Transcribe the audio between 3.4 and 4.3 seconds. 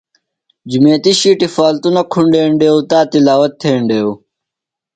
تھینڈیوۡ۔